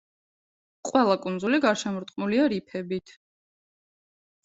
ყველა 0.91 1.17
კუნძული 1.27 1.61
გარშემორტყმულია 1.67 2.51
რიფებით. 2.57 3.17